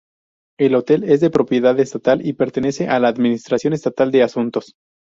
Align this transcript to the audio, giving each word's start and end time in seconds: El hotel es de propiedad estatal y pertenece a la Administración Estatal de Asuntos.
El 0.59 0.73
hotel 0.73 1.03
es 1.03 1.21
de 1.21 1.29
propiedad 1.29 1.79
estatal 1.79 2.25
y 2.25 2.33
pertenece 2.33 2.87
a 2.87 2.97
la 2.97 3.07
Administración 3.07 3.73
Estatal 3.73 4.09
de 4.09 4.23
Asuntos. 4.23 4.73